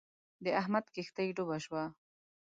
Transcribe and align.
د 0.43 0.45
احمد 0.61 0.85
کښتی 0.95 1.27
ډوبه 1.35 1.57
شوه. 1.65 1.83